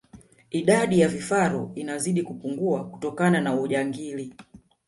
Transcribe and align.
idadi 0.51 0.99
ya 0.99 1.07
vifaru 1.07 1.71
inazidi 1.75 2.23
kupungua 2.23 2.83
kutokana 2.87 3.41
na 3.41 3.55
ujangili 3.55 4.33